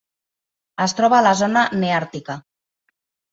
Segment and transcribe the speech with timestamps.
[0.85, 2.39] Es troba a la zona neàrtica.